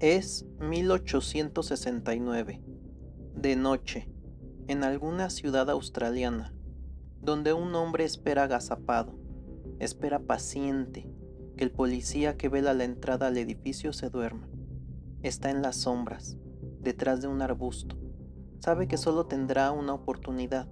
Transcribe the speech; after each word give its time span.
Es 0.00 0.44
1869, 0.60 2.62
de 3.36 3.54
noche, 3.54 4.10
en 4.66 4.82
alguna 4.82 5.28
ciudad 5.28 5.68
australiana, 5.68 6.54
donde 7.20 7.52
un 7.52 7.74
hombre 7.74 8.04
espera 8.04 8.44
agazapado, 8.44 9.18
espera 9.78 10.20
paciente 10.20 11.06
que 11.58 11.64
el 11.64 11.70
policía 11.70 12.38
que 12.38 12.48
vela 12.48 12.72
la 12.72 12.84
entrada 12.84 13.26
al 13.26 13.36
edificio 13.36 13.92
se 13.92 14.08
duerma. 14.08 14.48
Está 15.22 15.50
en 15.50 15.60
las 15.60 15.76
sombras, 15.76 16.38
detrás 16.80 17.20
de 17.20 17.28
un 17.28 17.42
arbusto. 17.42 17.98
Sabe 18.58 18.88
que 18.88 18.96
solo 18.96 19.26
tendrá 19.26 19.70
una 19.70 19.92
oportunidad. 19.92 20.66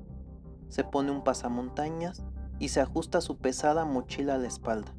Se 0.70 0.84
pone 0.84 1.10
un 1.10 1.22
pasamontañas 1.22 2.24
y 2.58 2.68
se 2.68 2.80
ajusta 2.80 3.20
su 3.20 3.36
pesada 3.36 3.84
mochila 3.84 4.36
a 4.36 4.38
la 4.38 4.48
espalda. 4.48 4.94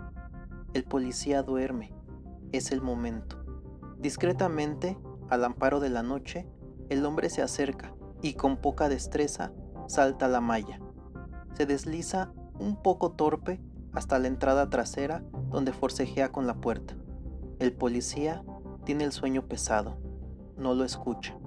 El 0.75 0.83
policía 0.83 1.41
duerme. 1.41 1.95
Es 2.51 2.71
el 2.71 2.81
momento. 2.81 3.38
Discretamente, 3.99 4.97
al 5.29 5.43
amparo 5.43 5.81
de 5.81 5.89
la 5.89 6.03
noche, 6.03 6.47
el 6.87 7.05
hombre 7.05 7.29
se 7.29 7.41
acerca 7.41 7.93
y 8.21 8.35
con 8.35 8.55
poca 8.55 8.87
destreza 8.87 9.51
salta 9.87 10.29
la 10.29 10.39
malla. 10.39 10.79
Se 11.55 11.65
desliza 11.65 12.31
un 12.57 12.81
poco 12.81 13.11
torpe 13.11 13.59
hasta 13.91 14.17
la 14.17 14.29
entrada 14.29 14.69
trasera 14.69 15.25
donde 15.49 15.73
forcejea 15.73 16.31
con 16.31 16.47
la 16.47 16.61
puerta. 16.61 16.95
El 17.59 17.73
policía 17.73 18.41
tiene 18.85 19.03
el 19.03 19.11
sueño 19.11 19.49
pesado. 19.49 19.97
No 20.55 20.75
lo 20.75 20.85
escucha. 20.85 21.37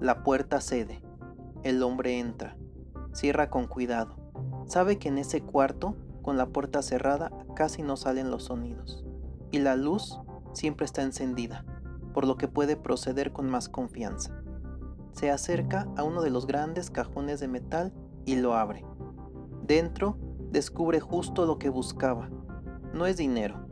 La 0.00 0.22
puerta 0.22 0.62
cede. 0.62 1.02
El 1.64 1.82
hombre 1.82 2.18
entra. 2.18 2.56
Cierra 3.12 3.50
con 3.50 3.66
cuidado. 3.66 4.16
Sabe 4.66 4.98
que 4.98 5.08
en 5.08 5.18
ese 5.18 5.42
cuarto, 5.42 5.96
con 6.22 6.38
la 6.38 6.46
puerta 6.46 6.80
cerrada, 6.80 7.30
casi 7.54 7.82
no 7.82 7.98
salen 7.98 8.30
los 8.30 8.44
sonidos. 8.44 9.04
Y 9.50 9.58
la 9.58 9.76
luz 9.76 10.18
siempre 10.54 10.86
está 10.86 11.02
encendida 11.02 11.66
por 12.14 12.26
lo 12.26 12.36
que 12.36 12.48
puede 12.48 12.76
proceder 12.76 13.32
con 13.32 13.50
más 13.50 13.68
confianza. 13.68 14.40
Se 15.12 15.30
acerca 15.30 15.88
a 15.96 16.04
uno 16.04 16.22
de 16.22 16.30
los 16.30 16.46
grandes 16.46 16.90
cajones 16.90 17.40
de 17.40 17.48
metal 17.48 17.92
y 18.24 18.36
lo 18.36 18.54
abre. 18.54 18.86
Dentro 19.66 20.16
descubre 20.50 21.00
justo 21.00 21.44
lo 21.44 21.58
que 21.58 21.68
buscaba. 21.68 22.30
No 22.94 23.06
es 23.06 23.16
dinero. 23.16 23.66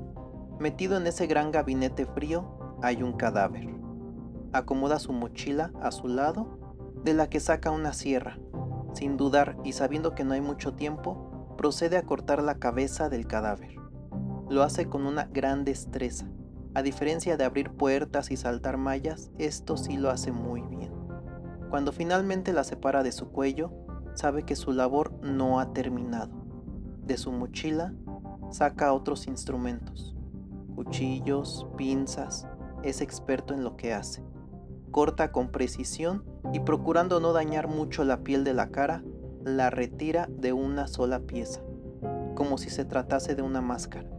Metido 0.58 0.96
en 0.96 1.06
ese 1.06 1.26
gran 1.26 1.52
gabinete 1.52 2.04
frío 2.04 2.76
hay 2.82 3.02
un 3.02 3.12
cadáver. 3.12 3.68
Acomoda 4.52 4.98
su 4.98 5.12
mochila 5.12 5.72
a 5.80 5.92
su 5.92 6.08
lado, 6.08 6.58
de 7.04 7.14
la 7.14 7.30
que 7.30 7.40
saca 7.40 7.70
una 7.70 7.92
sierra. 7.92 8.38
Sin 8.92 9.16
dudar 9.16 9.56
y 9.64 9.72
sabiendo 9.72 10.14
que 10.14 10.24
no 10.24 10.34
hay 10.34 10.40
mucho 10.40 10.74
tiempo, 10.74 11.54
procede 11.56 11.96
a 11.96 12.02
cortar 12.02 12.42
la 12.42 12.56
cabeza 12.56 13.08
del 13.08 13.26
cadáver. 13.26 13.76
Lo 14.50 14.62
hace 14.62 14.86
con 14.88 15.06
una 15.06 15.24
gran 15.24 15.64
destreza 15.64 16.28
a 16.74 16.82
diferencia 16.82 17.36
de 17.36 17.44
abrir 17.44 17.70
puertas 17.70 18.30
y 18.30 18.36
saltar 18.36 18.78
mallas, 18.78 19.30
esto 19.38 19.76
sí 19.76 19.96
lo 19.96 20.10
hace 20.10 20.32
muy 20.32 20.62
bien. 20.62 20.92
Cuando 21.68 21.92
finalmente 21.92 22.52
la 22.52 22.64
separa 22.64 23.02
de 23.02 23.12
su 23.12 23.30
cuello, 23.30 23.72
sabe 24.14 24.44
que 24.44 24.56
su 24.56 24.72
labor 24.72 25.12
no 25.22 25.60
ha 25.60 25.72
terminado. 25.72 26.32
De 27.04 27.16
su 27.16 27.32
mochila 27.32 27.94
saca 28.50 28.92
otros 28.92 29.26
instrumentos, 29.26 30.14
cuchillos, 30.74 31.66
pinzas, 31.76 32.46
es 32.82 33.00
experto 33.00 33.54
en 33.54 33.64
lo 33.64 33.76
que 33.76 33.92
hace. 33.92 34.22
Corta 34.90 35.32
con 35.32 35.50
precisión 35.50 36.24
y 36.52 36.60
procurando 36.60 37.20
no 37.20 37.32
dañar 37.32 37.68
mucho 37.68 38.04
la 38.04 38.22
piel 38.22 38.44
de 38.44 38.54
la 38.54 38.70
cara, 38.70 39.02
la 39.44 39.70
retira 39.70 40.28
de 40.30 40.52
una 40.52 40.86
sola 40.86 41.20
pieza, 41.20 41.62
como 42.34 42.58
si 42.58 42.70
se 42.70 42.84
tratase 42.84 43.34
de 43.34 43.42
una 43.42 43.60
máscara. 43.60 44.10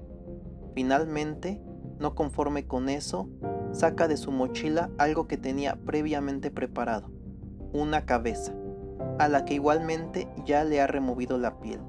Finalmente, 0.73 1.61
no 2.03 2.15
conforme 2.15 2.67
con 2.67 2.89
eso, 2.89 3.29
saca 3.71 4.09
de 4.09 4.17
su 4.17 4.29
mochila 4.29 4.91
algo 4.97 5.25
que 5.25 5.37
tenía 5.37 5.77
previamente 5.77 6.51
preparado, 6.51 7.09
una 7.71 8.05
cabeza, 8.05 8.53
a 9.19 9.29
la 9.29 9.45
que 9.45 9.53
igualmente 9.53 10.27
ya 10.45 10.65
le 10.65 10.81
ha 10.81 10.87
removido 10.87 11.37
la 11.37 11.61
piel. 11.61 11.79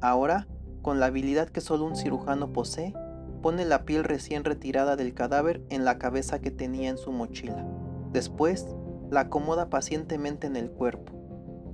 Ahora, 0.00 0.46
con 0.82 1.00
la 1.00 1.06
habilidad 1.06 1.48
que 1.48 1.60
solo 1.60 1.84
un 1.84 1.96
cirujano 1.96 2.52
posee, 2.52 2.94
pone 3.42 3.64
la 3.64 3.84
piel 3.84 4.04
recién 4.04 4.44
retirada 4.44 4.94
del 4.94 5.14
cadáver 5.14 5.64
en 5.68 5.84
la 5.84 5.98
cabeza 5.98 6.40
que 6.40 6.52
tenía 6.52 6.88
en 6.88 6.96
su 6.96 7.10
mochila. 7.10 7.66
Después, 8.12 8.68
la 9.10 9.22
acomoda 9.22 9.68
pacientemente 9.68 10.46
en 10.46 10.54
el 10.54 10.70
cuerpo. 10.70 11.12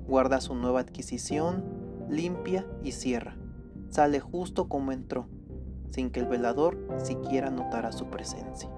Guarda 0.09 0.41
su 0.41 0.55
nueva 0.55 0.81
adquisición, 0.81 1.63
limpia 2.09 2.67
y 2.83 2.93
cierra. 2.93 3.37
Sale 3.91 4.19
justo 4.19 4.67
como 4.67 4.93
entró 4.93 5.29
sin 5.91 6.11
que 6.11 6.21
el 6.21 6.27
velador 6.27 6.79
siquiera 6.99 7.51
notara 7.51 7.93
su 7.93 8.07
presencia. 8.07 8.71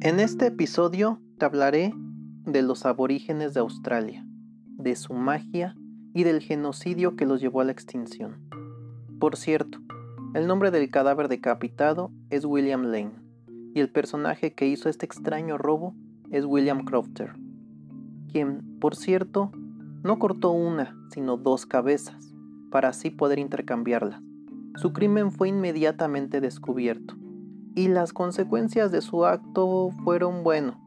En 0.00 0.18
este 0.18 0.46
episodio 0.46 1.20
te 1.38 1.44
hablaré 1.44 1.94
de 2.44 2.62
los 2.62 2.86
aborígenes 2.86 3.54
de 3.54 3.60
Australia, 3.60 4.26
de 4.76 4.96
su 4.96 5.14
magia 5.14 5.76
y 6.12 6.24
del 6.24 6.40
genocidio 6.40 7.14
que 7.14 7.24
los 7.24 7.40
llevó 7.40 7.60
a 7.60 7.64
la 7.64 7.72
extinción. 7.72 8.40
Por 9.20 9.36
cierto, 9.36 9.78
el 10.34 10.48
nombre 10.48 10.70
del 10.72 10.90
cadáver 10.90 11.28
decapitado 11.28 12.10
es 12.30 12.44
William 12.44 12.86
Lane 12.86 13.12
y 13.74 13.80
el 13.80 13.90
personaje 13.90 14.54
que 14.54 14.66
hizo 14.66 14.88
este 14.88 15.06
extraño 15.06 15.56
robo 15.56 15.94
es 16.30 16.44
William 16.46 16.84
Crofter, 16.84 17.34
quien, 18.32 18.78
por 18.80 18.96
cierto, 18.96 19.52
no 20.02 20.18
cortó 20.18 20.50
una, 20.50 20.96
sino 21.10 21.36
dos 21.36 21.66
cabezas, 21.66 22.34
para 22.70 22.88
así 22.88 23.10
poder 23.10 23.38
intercambiarlas. 23.38 24.20
Su 24.76 24.92
crimen 24.92 25.30
fue 25.30 25.48
inmediatamente 25.48 26.40
descubierto, 26.40 27.14
y 27.74 27.88
las 27.88 28.12
consecuencias 28.12 28.90
de 28.90 29.02
su 29.02 29.24
acto 29.24 29.90
fueron, 30.02 30.42
bueno, 30.42 30.80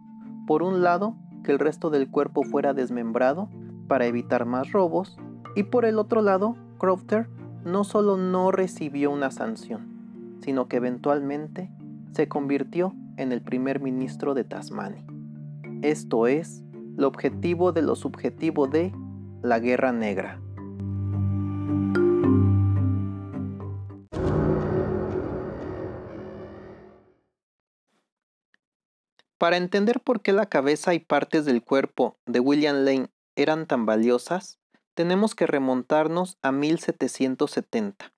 por 0.47 0.63
un 0.63 0.81
lado, 0.81 1.16
que 1.44 1.51
el 1.51 1.59
resto 1.59 1.89
del 1.89 2.09
cuerpo 2.09 2.44
fuera 2.44 2.73
desmembrado 2.73 3.50
para 3.88 4.07
evitar 4.07 4.45
más 4.45 4.72
robos, 4.72 5.17
y 5.56 5.63
por 5.63 5.85
el 5.85 6.00
otro 6.00 6.22
lado, 6.22 6.56
Crofter 6.79 7.29
no 7.63 7.83
solo 7.83 8.17
no 8.17 8.51
recibió 8.51 9.12
una 9.12 9.31
sanción, 9.31 10.39
sino 10.41 10.67
que 10.67 10.77
eventualmente 10.77 11.72
se 12.12 12.27
convirtió 12.27 12.94
en 13.17 13.31
el 13.31 13.41
primer 13.41 13.79
ministro 13.79 14.33
de 14.33 14.44
Tasmania. 14.44 15.06
Esto 15.81 16.27
es, 16.27 16.65
el 16.97 17.03
objetivo 17.03 17.72
de 17.72 17.81
lo 17.81 17.95
subjetivo 17.95 18.67
de 18.67 18.94
la 19.41 19.59
Guerra 19.59 19.91
Negra. 19.91 20.41
Para 29.38 29.57
entender 29.57 30.00
por 30.00 30.22
qué 30.22 30.31
la 30.31 30.47
cabeza 30.47 30.94
y 30.94 31.00
partes 31.00 31.45
del 31.45 31.61
cuerpo 31.61 32.17
de 32.25 32.39
William 32.39 32.78
Lane 32.85 33.09
eran 33.35 33.67
tan 33.67 33.85
valiosas, 33.85 34.57
tenemos 34.94 35.35
que 35.35 35.45
remontarnos 35.45 36.38
a 36.41 36.53
1770, 36.53 38.13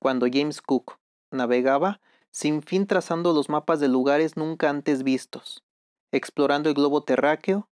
cuando 0.00 0.26
James 0.30 0.60
Cook 0.60 0.98
navegaba 1.30 2.00
sin 2.32 2.62
fin 2.62 2.86
trazando 2.86 3.32
los 3.32 3.48
mapas 3.48 3.78
de 3.78 3.88
lugares 3.88 4.36
nunca 4.36 4.68
antes 4.68 5.04
vistos, 5.04 5.64
explorando 6.10 6.68
el 6.68 6.74
globo 6.74 7.04
terráqueo 7.04 7.69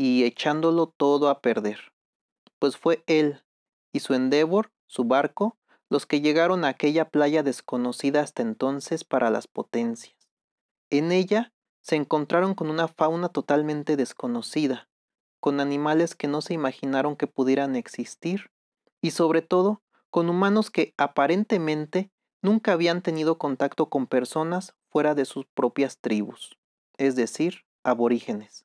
y 0.00 0.24
echándolo 0.24 0.86
todo 0.86 1.28
a 1.28 1.42
perder. 1.42 1.92
Pues 2.58 2.78
fue 2.78 3.04
él 3.06 3.42
y 3.92 4.00
su 4.00 4.14
Endeavor, 4.14 4.72
su 4.86 5.04
barco, 5.04 5.58
los 5.90 6.06
que 6.06 6.22
llegaron 6.22 6.64
a 6.64 6.68
aquella 6.68 7.10
playa 7.10 7.42
desconocida 7.42 8.22
hasta 8.22 8.40
entonces 8.40 9.04
para 9.04 9.28
las 9.28 9.46
potencias. 9.46 10.16
En 10.88 11.12
ella 11.12 11.52
se 11.82 11.96
encontraron 11.96 12.54
con 12.54 12.70
una 12.70 12.88
fauna 12.88 13.28
totalmente 13.28 13.98
desconocida, 13.98 14.88
con 15.38 15.60
animales 15.60 16.14
que 16.14 16.28
no 16.28 16.40
se 16.40 16.54
imaginaron 16.54 17.14
que 17.14 17.26
pudieran 17.26 17.76
existir, 17.76 18.50
y 19.02 19.10
sobre 19.10 19.42
todo 19.42 19.82
con 20.08 20.30
humanos 20.30 20.70
que 20.70 20.94
aparentemente 20.96 22.10
nunca 22.40 22.72
habían 22.72 23.02
tenido 23.02 23.36
contacto 23.36 23.90
con 23.90 24.06
personas 24.06 24.74
fuera 24.88 25.14
de 25.14 25.26
sus 25.26 25.44
propias 25.44 25.98
tribus, 25.98 26.56
es 26.96 27.16
decir, 27.16 27.66
aborígenes. 27.84 28.64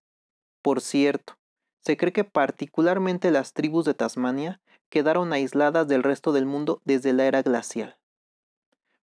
Por 0.66 0.82
cierto, 0.82 1.38
se 1.80 1.96
cree 1.96 2.12
que 2.12 2.24
particularmente 2.24 3.30
las 3.30 3.54
tribus 3.54 3.86
de 3.86 3.94
Tasmania 3.94 4.60
quedaron 4.90 5.32
aisladas 5.32 5.88
del 5.88 6.02
resto 6.02 6.32
del 6.32 6.48
mundo 6.48 6.82
desde 6.86 7.14
la 7.14 7.26
era 7.26 7.44
glacial. 7.44 8.00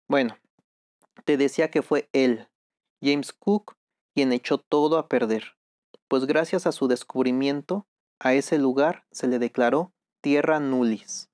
Bueno, 0.09 0.39
te 1.27 1.37
decía 1.37 1.71
que 1.71 1.83
fue 1.83 2.09
él, 2.15 2.49
James 3.03 3.35
Cook, 3.35 3.77
quien 4.15 4.33
echó 4.33 4.57
todo 4.57 4.97
a 4.97 5.07
perder, 5.07 5.55
pues 6.09 6.25
gracias 6.25 6.67
a 6.67 6.73
su 6.73 6.89
descubrimiento, 6.89 7.87
a 8.19 8.33
ese 8.33 8.57
lugar 8.57 9.05
se 9.13 9.29
le 9.29 9.39
declaró 9.39 9.93
Tierra 10.23 10.61
Nullis. 10.61 11.29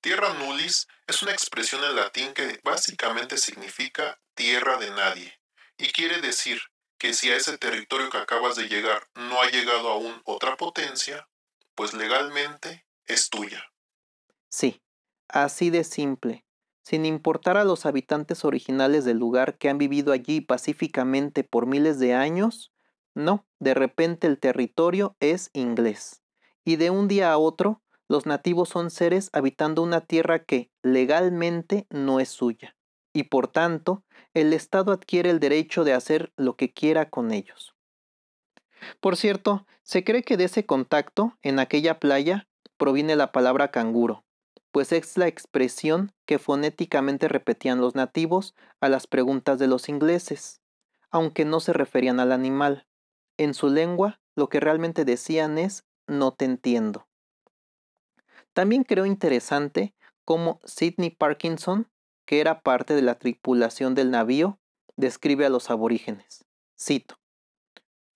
Tierra 0.00 0.34
Nullis 0.40 0.88
es 1.06 1.22
una 1.22 1.30
expresión 1.30 1.84
en 1.84 1.94
latín 1.94 2.34
que 2.34 2.58
básicamente 2.64 3.38
significa 3.38 4.20
tierra 4.34 4.76
de 4.76 4.90
nadie, 4.90 5.38
y 5.76 5.86
quiere 5.92 6.20
decir 6.20 6.60
que 6.98 7.14
si 7.14 7.30
a 7.30 7.36
ese 7.36 7.56
territorio 7.58 8.10
que 8.10 8.18
acabas 8.18 8.56
de 8.56 8.68
llegar 8.68 9.08
no 9.14 9.40
ha 9.40 9.50
llegado 9.50 9.88
aún 9.88 10.20
otra 10.24 10.56
potencia, 10.56 11.28
pues 11.74 11.94
legalmente 11.94 12.86
es 13.06 13.30
tuya. 13.30 13.64
Sí, 14.48 14.82
así 15.28 15.70
de 15.70 15.84
simple, 15.84 16.44
sin 16.82 17.04
importar 17.04 17.56
a 17.56 17.64
los 17.64 17.86
habitantes 17.86 18.44
originales 18.44 19.04
del 19.04 19.18
lugar 19.18 19.58
que 19.58 19.68
han 19.68 19.78
vivido 19.78 20.12
allí 20.12 20.40
pacíficamente 20.40 21.44
por 21.44 21.66
miles 21.66 21.98
de 21.98 22.14
años, 22.14 22.72
no, 23.14 23.46
de 23.58 23.74
repente 23.74 24.26
el 24.26 24.38
territorio 24.38 25.16
es 25.20 25.50
inglés. 25.52 26.22
Y 26.64 26.76
de 26.76 26.90
un 26.90 27.06
día 27.06 27.32
a 27.32 27.38
otro, 27.38 27.82
los 28.08 28.24
nativos 28.24 28.70
son 28.70 28.90
seres 28.90 29.28
habitando 29.32 29.82
una 29.82 30.00
tierra 30.00 30.44
que 30.44 30.70
legalmente 30.82 31.86
no 31.90 32.20
es 32.20 32.30
suya. 32.30 32.77
Y 33.18 33.24
por 33.24 33.48
tanto, 33.48 34.04
el 34.32 34.52
Estado 34.52 34.92
adquiere 34.92 35.30
el 35.30 35.40
derecho 35.40 35.82
de 35.82 35.92
hacer 35.92 36.32
lo 36.36 36.54
que 36.54 36.72
quiera 36.72 37.10
con 37.10 37.32
ellos. 37.32 37.74
Por 39.00 39.16
cierto, 39.16 39.66
se 39.82 40.04
cree 40.04 40.22
que 40.22 40.36
de 40.36 40.44
ese 40.44 40.66
contacto, 40.66 41.36
en 41.42 41.58
aquella 41.58 41.98
playa, 41.98 42.46
proviene 42.76 43.16
la 43.16 43.32
palabra 43.32 43.72
canguro, 43.72 44.24
pues 44.70 44.92
es 44.92 45.18
la 45.18 45.26
expresión 45.26 46.12
que 46.26 46.38
fonéticamente 46.38 47.26
repetían 47.26 47.80
los 47.80 47.96
nativos 47.96 48.54
a 48.80 48.88
las 48.88 49.08
preguntas 49.08 49.58
de 49.58 49.66
los 49.66 49.88
ingleses, 49.88 50.60
aunque 51.10 51.44
no 51.44 51.58
se 51.58 51.72
referían 51.72 52.20
al 52.20 52.30
animal. 52.30 52.86
En 53.36 53.52
su 53.52 53.68
lengua, 53.68 54.20
lo 54.36 54.48
que 54.48 54.60
realmente 54.60 55.04
decían 55.04 55.58
es 55.58 55.84
no 56.06 56.34
te 56.34 56.44
entiendo. 56.44 57.08
También 58.52 58.84
creo 58.84 59.06
interesante 59.06 59.92
cómo 60.24 60.60
Sidney 60.62 61.10
Parkinson, 61.10 61.90
que 62.28 62.40
era 62.42 62.60
parte 62.60 62.92
de 62.92 63.00
la 63.00 63.18
tripulación 63.18 63.94
del 63.94 64.10
navío, 64.10 64.60
describe 64.96 65.46
a 65.46 65.48
los 65.48 65.70
aborígenes. 65.70 66.44
Cito. 66.78 67.18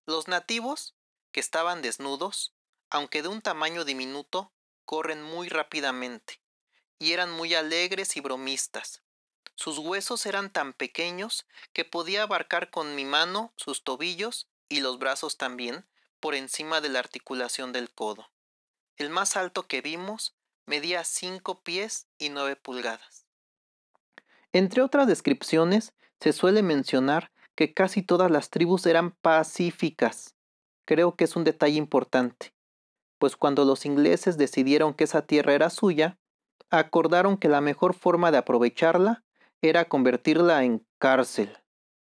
Los 0.04 0.28
nativos, 0.28 0.94
que 1.32 1.40
estaban 1.40 1.80
desnudos, 1.80 2.52
aunque 2.90 3.22
de 3.22 3.28
un 3.28 3.40
tamaño 3.40 3.86
diminuto, 3.86 4.52
corren 4.84 5.22
muy 5.22 5.48
rápidamente, 5.48 6.42
y 6.98 7.12
eran 7.12 7.30
muy 7.30 7.54
alegres 7.54 8.14
y 8.18 8.20
bromistas. 8.20 9.02
Sus 9.54 9.78
huesos 9.78 10.26
eran 10.26 10.52
tan 10.52 10.74
pequeños 10.74 11.46
que 11.72 11.86
podía 11.86 12.24
abarcar 12.24 12.68
con 12.68 12.94
mi 12.94 13.06
mano 13.06 13.54
sus 13.56 13.82
tobillos 13.82 14.46
y 14.68 14.80
los 14.80 14.98
brazos 14.98 15.38
también 15.38 15.86
por 16.20 16.34
encima 16.34 16.82
de 16.82 16.90
la 16.90 16.98
articulación 16.98 17.72
del 17.72 17.90
codo. 17.90 18.30
El 18.98 19.08
más 19.08 19.38
alto 19.38 19.66
que 19.66 19.80
vimos 19.80 20.36
medía 20.66 21.02
cinco 21.04 21.62
pies 21.62 22.08
y 22.18 22.28
nueve 22.28 22.56
pulgadas. 22.56 23.21
Entre 24.52 24.82
otras 24.82 25.06
descripciones, 25.06 25.94
se 26.20 26.32
suele 26.32 26.62
mencionar 26.62 27.32
que 27.54 27.72
casi 27.72 28.02
todas 28.02 28.30
las 28.30 28.50
tribus 28.50 28.86
eran 28.86 29.12
pacíficas. 29.12 30.36
Creo 30.84 31.16
que 31.16 31.24
es 31.24 31.36
un 31.36 31.44
detalle 31.44 31.76
importante, 31.76 32.54
pues 33.18 33.36
cuando 33.36 33.64
los 33.64 33.86
ingleses 33.86 34.36
decidieron 34.36 34.94
que 34.94 35.04
esa 35.04 35.26
tierra 35.26 35.54
era 35.54 35.70
suya, 35.70 36.18
acordaron 36.70 37.36
que 37.36 37.48
la 37.48 37.60
mejor 37.60 37.94
forma 37.94 38.30
de 38.30 38.38
aprovecharla 38.38 39.24
era 39.62 39.84
convertirla 39.84 40.64
en 40.64 40.84
cárcel, 40.98 41.56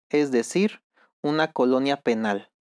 es 0.09 0.31
decir, 0.31 0.81
una 1.21 1.51
colonia 1.51 1.97
penal. 1.97 2.51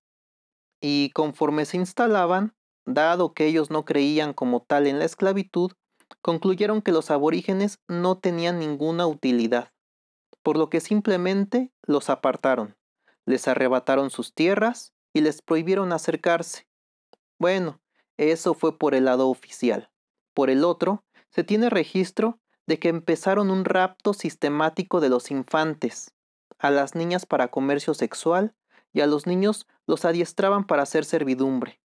Y 0.81 1.11
conforme 1.11 1.65
se 1.65 1.77
instalaban, 1.77 2.55
dado 2.87 3.35
que 3.35 3.47
ellos 3.47 3.71
no 3.71 3.85
creían 3.85 4.33
como 4.33 4.63
tal 4.63 4.87
en 4.87 4.99
la 4.99 5.05
esclavitud, 5.05 5.73
concluyeron 6.23 6.83
que 6.83 6.93
los 6.93 7.11
aborígenes 7.11 7.81
no 7.89 8.19
tenían 8.19 8.59
ninguna 8.59 9.07
utilidad 9.07 9.73
por 10.43 10.57
lo 10.57 10.71
que 10.71 10.81
simplemente 10.81 11.73
los 11.83 12.11
apartaron, 12.11 12.77
les 13.27 13.49
arrebataron 13.49 14.11
sus 14.11 14.35
tierras 14.35 14.93
y 15.13 15.21
les 15.21 15.43
prohibieron 15.43 15.93
acercarse. 15.93 16.67
Bueno, 17.39 17.81
eso 18.17 18.55
fue 18.55 18.79
por 18.79 18.95
el 18.95 19.07
lado 19.07 19.29
oficial. 19.29 19.91
Por 20.35 20.51
el 20.51 20.65
otro, 20.65 21.05
se 21.31 21.45
tiene 21.45 21.71
registro 21.71 22.39
de 22.67 22.79
que 22.79 22.89
empezaron 22.89 23.51
un 23.51 23.65
rapto 23.65 24.13
sistemático 24.15 25.01
de 25.01 25.09
los 25.09 25.31
infantes, 25.31 26.15
a 26.59 26.71
las 26.71 26.95
niñas 26.95 27.27
para 27.27 27.49
comercio 27.49 27.95
sexual 27.95 28.55
y 28.93 29.01
a 29.01 29.07
los 29.07 29.27
niños 29.27 29.67
los 29.87 30.05
adiestraban 30.05 30.67
para 30.67 30.83
hacer 30.83 31.05
servidumbre. 31.05 31.81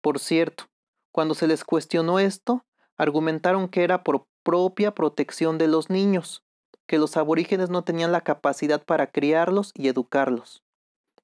Por 0.00 0.18
cierto, 0.18 0.64
cuando 1.10 1.34
se 1.34 1.46
les 1.46 1.64
cuestionó 1.64 2.18
esto, 2.18 2.64
argumentaron 2.96 3.68
que 3.68 3.84
era 3.84 4.02
por 4.02 4.26
propia 4.42 4.94
protección 4.94 5.58
de 5.58 5.68
los 5.68 5.90
niños, 5.90 6.42
que 6.86 6.98
los 6.98 7.16
aborígenes 7.16 7.70
no 7.70 7.82
tenían 7.82 8.12
la 8.12 8.20
capacidad 8.20 8.82
para 8.84 9.06
criarlos 9.06 9.72
y 9.74 9.88
educarlos. 9.88 10.62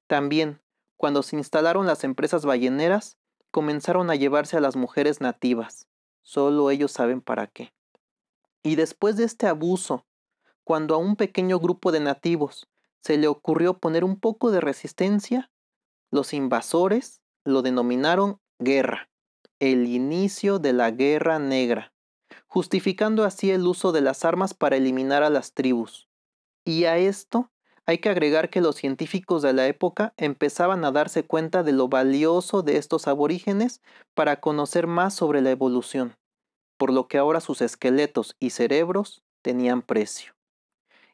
También, 0.07 0.59
cuando 0.97 1.23
se 1.23 1.35
instalaron 1.35 1.85
las 1.87 2.03
empresas 2.03 2.45
balleneras, 2.45 3.17
comenzaron 3.51 4.09
a 4.09 4.15
llevarse 4.15 4.57
a 4.57 4.61
las 4.61 4.75
mujeres 4.75 5.21
nativas. 5.21 5.87
Solo 6.21 6.71
ellos 6.71 6.91
saben 6.91 7.21
para 7.21 7.47
qué. 7.47 7.73
Y 8.63 8.75
después 8.75 9.17
de 9.17 9.23
este 9.23 9.47
abuso, 9.47 10.05
cuando 10.63 10.95
a 10.95 10.97
un 10.97 11.15
pequeño 11.15 11.59
grupo 11.59 11.91
de 11.91 11.99
nativos 11.99 12.67
se 13.01 13.17
le 13.17 13.27
ocurrió 13.27 13.77
poner 13.77 14.03
un 14.03 14.19
poco 14.19 14.51
de 14.51 14.61
resistencia, 14.61 15.49
los 16.11 16.33
invasores 16.33 17.21
lo 17.43 17.61
denominaron 17.61 18.39
guerra, 18.59 19.09
el 19.61 19.87
inicio 19.87 20.59
de 20.59 20.73
la 20.73 20.91
guerra 20.91 21.39
negra 21.39 21.91
justificando 22.51 23.23
así 23.23 23.49
el 23.49 23.65
uso 23.65 23.93
de 23.93 24.01
las 24.01 24.25
armas 24.25 24.53
para 24.53 24.75
eliminar 24.75 25.23
a 25.23 25.29
las 25.29 25.53
tribus. 25.53 26.09
Y 26.65 26.83
a 26.83 26.97
esto 26.97 27.49
hay 27.85 27.99
que 27.99 28.09
agregar 28.09 28.49
que 28.49 28.59
los 28.59 28.75
científicos 28.75 29.41
de 29.41 29.53
la 29.53 29.67
época 29.67 30.13
empezaban 30.17 30.83
a 30.83 30.91
darse 30.91 31.23
cuenta 31.23 31.63
de 31.63 31.71
lo 31.71 31.87
valioso 31.87 32.61
de 32.61 32.75
estos 32.75 33.07
aborígenes 33.07 33.81
para 34.13 34.41
conocer 34.41 34.85
más 34.85 35.13
sobre 35.13 35.39
la 35.39 35.49
evolución, 35.49 36.17
por 36.77 36.91
lo 36.91 37.07
que 37.07 37.17
ahora 37.17 37.39
sus 37.39 37.61
esqueletos 37.61 38.35
y 38.37 38.49
cerebros 38.49 39.23
tenían 39.41 39.81
precio. 39.81 40.33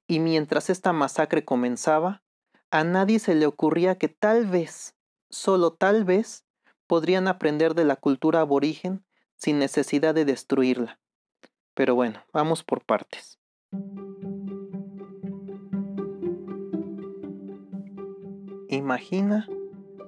Y 0.07 0.19
mientras 0.19 0.71
esta 0.71 0.91
masacre 0.91 1.45
comenzaba, 1.45 2.23
a 2.71 2.83
nadie 2.83 3.19
se 3.19 3.35
le 3.35 3.45
ocurría 3.45 3.99
que 3.99 4.07
tal 4.07 4.47
vez, 4.47 4.95
solo 5.29 5.73
tal 5.73 6.03
vez, 6.03 6.46
podrían 6.87 7.27
aprender 7.27 7.75
de 7.75 7.85
la 7.85 7.95
cultura 7.95 8.41
aborigen 8.41 9.05
sin 9.35 9.59
necesidad 9.59 10.15
de 10.15 10.25
destruirla. 10.25 10.99
Pero 11.73 11.93
bueno, 11.93 12.23
vamos 12.33 12.63
por 12.63 12.83
partes. 12.83 13.39
Imagina 18.69 19.47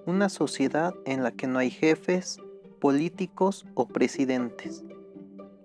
una 0.05 0.29
sociedad 0.29 0.95
en 1.05 1.23
la 1.23 1.31
que 1.31 1.47
no 1.47 1.59
hay 1.59 1.69
jefes, 1.69 2.39
políticos 2.79 3.65
o 3.75 3.87
presidentes, 3.87 4.83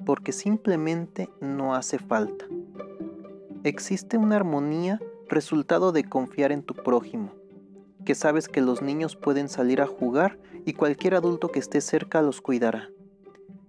porque 0.04 0.32
simplemente 0.32 1.30
no 1.40 1.74
hace 1.74 1.98
falta. 1.98 2.44
Existe 3.62 4.18
una 4.18 4.36
armonía 4.36 5.00
resultado 5.28 5.92
de 5.92 6.04
confiar 6.04 6.52
en 6.52 6.62
tu 6.62 6.74
prójimo, 6.74 7.32
que 8.04 8.14
sabes 8.14 8.48
que 8.48 8.60
los 8.60 8.82
niños 8.82 9.16
pueden 9.16 9.48
salir 9.48 9.80
a 9.80 9.86
jugar 9.86 10.38
y 10.64 10.74
cualquier 10.74 11.14
adulto 11.14 11.48
que 11.48 11.58
esté 11.58 11.80
cerca 11.80 12.22
los 12.22 12.40
cuidará. 12.40 12.90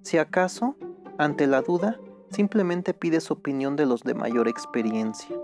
Si 0.01 0.17
acaso, 0.17 0.75
ante 1.17 1.47
la 1.47 1.61
duda, 1.61 1.99
simplemente 2.29 2.93
pides 2.93 3.31
opinión 3.31 3.75
de 3.75 3.85
los 3.85 4.03
de 4.03 4.13
mayor 4.13 4.47
experiencia. 4.47 5.35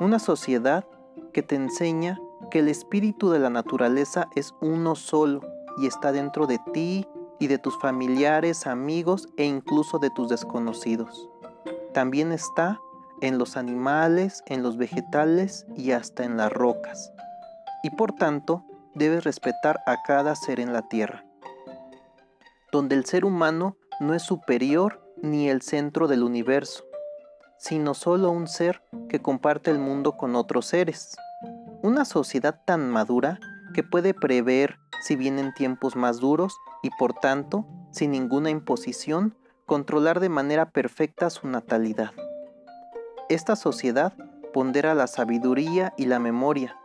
Una 0.00 0.18
sociedad 0.18 0.86
que 1.32 1.42
te 1.42 1.56
enseña 1.56 2.20
que 2.50 2.60
el 2.60 2.68
espíritu 2.68 3.30
de 3.30 3.38
la 3.38 3.50
naturaleza 3.50 4.28
es 4.36 4.54
uno 4.60 4.94
solo 4.94 5.40
y 5.78 5.86
está 5.86 6.12
dentro 6.12 6.46
de 6.46 6.58
ti 6.72 7.06
y 7.38 7.46
de 7.46 7.58
tus 7.58 7.78
familiares, 7.78 8.66
amigos 8.66 9.28
e 9.36 9.44
incluso 9.44 9.98
de 9.98 10.10
tus 10.10 10.28
desconocidos. 10.28 11.28
También 11.92 12.32
está 12.32 12.80
en 13.20 13.38
los 13.38 13.56
animales, 13.56 14.42
en 14.46 14.62
los 14.62 14.76
vegetales 14.76 15.66
y 15.76 15.92
hasta 15.92 16.24
en 16.24 16.36
las 16.36 16.52
rocas. 16.52 17.12
Y 17.82 17.90
por 17.90 18.12
tanto, 18.12 18.64
debes 18.94 19.24
respetar 19.24 19.80
a 19.86 20.02
cada 20.02 20.34
ser 20.34 20.60
en 20.60 20.72
la 20.72 20.88
tierra. 20.88 21.24
Donde 22.70 22.94
el 22.94 23.04
ser 23.04 23.24
humano 23.24 23.76
no 24.00 24.14
es 24.14 24.22
superior 24.22 25.02
ni 25.20 25.48
el 25.48 25.62
centro 25.62 26.08
del 26.08 26.22
universo, 26.22 26.84
sino 27.58 27.94
solo 27.94 28.30
un 28.30 28.48
ser 28.48 28.82
que 29.08 29.20
comparte 29.20 29.70
el 29.70 29.78
mundo 29.78 30.16
con 30.16 30.34
otros 30.36 30.66
seres. 30.66 31.16
Una 31.82 32.04
sociedad 32.04 32.60
tan 32.64 32.90
madura 32.90 33.38
que 33.74 33.82
puede 33.82 34.14
prever 34.14 34.78
si 35.02 35.16
vienen 35.16 35.54
tiempos 35.54 35.96
más 35.96 36.20
duros 36.20 36.56
y 36.82 36.90
por 36.98 37.14
tanto, 37.14 37.66
sin 37.90 38.12
ninguna 38.12 38.50
imposición, 38.50 39.36
controlar 39.66 40.20
de 40.20 40.28
manera 40.28 40.70
perfecta 40.70 41.30
su 41.30 41.48
natalidad. 41.48 42.12
Esta 43.28 43.56
sociedad 43.56 44.12
pondera 44.52 44.94
la 44.94 45.06
sabiduría 45.06 45.94
y 45.96 46.06
la 46.06 46.18
memoria, 46.18 46.76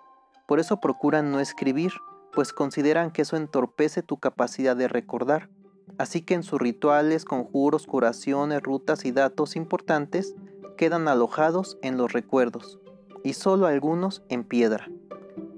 por 0.48 0.60
eso 0.60 0.80
procuran 0.80 1.32
no 1.32 1.40
escribir, 1.40 1.92
pues 2.34 2.54
consideran 2.54 3.12
que 3.12 3.22
eso 3.22 3.38
entorpece 3.38 4.02
tu 4.02 4.18
capacidad 4.18 4.76
de 4.76 4.88
recordar 4.88 5.50
Así 5.98 6.22
que 6.22 6.34
en 6.34 6.44
sus 6.44 6.60
rituales, 6.60 7.26
conjuros, 7.26 7.88
curaciones, 7.88 8.62
rutas 8.62 9.06
y 9.06 9.12
datos 9.12 9.56
importantes 9.56 10.36
quedan 10.76 11.08
alojados 11.08 11.78
en 11.82 11.98
los 11.98 12.14
recuerdos, 12.14 12.80
y 13.24 13.34
solo 13.34 13.66
algunos 13.66 14.24
en 14.30 14.44
piedra. 14.44 14.90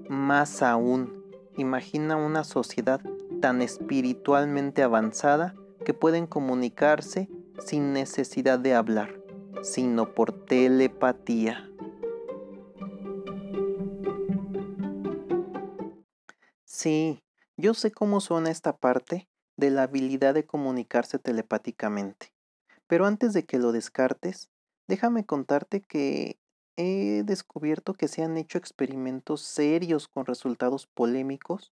Más 0.08 0.62
aún, 0.62 1.22
imagina 1.56 2.16
una 2.16 2.44
sociedad 2.44 3.00
tan 3.42 3.60
espiritualmente 3.60 4.82
avanzada 4.82 5.54
que 5.84 5.92
pueden 5.92 6.26
comunicarse 6.26 7.28
sin 7.58 7.92
necesidad 7.92 8.58
de 8.58 8.74
hablar, 8.74 9.20
sino 9.62 10.14
por 10.14 10.32
telepatía. 10.32 11.69
Sí, 16.82 17.22
yo 17.58 17.74
sé 17.74 17.92
cómo 17.92 18.22
suena 18.22 18.50
esta 18.50 18.74
parte 18.74 19.28
de 19.58 19.68
la 19.68 19.82
habilidad 19.82 20.32
de 20.32 20.46
comunicarse 20.46 21.18
telepáticamente. 21.18 22.32
Pero 22.86 23.04
antes 23.04 23.34
de 23.34 23.44
que 23.44 23.58
lo 23.58 23.70
descartes, 23.70 24.48
déjame 24.88 25.26
contarte 25.26 25.82
que 25.82 26.40
he 26.76 27.22
descubierto 27.22 27.92
que 27.92 28.08
se 28.08 28.22
han 28.22 28.38
hecho 28.38 28.56
experimentos 28.56 29.42
serios 29.42 30.08
con 30.08 30.24
resultados 30.24 30.86
polémicos, 30.86 31.70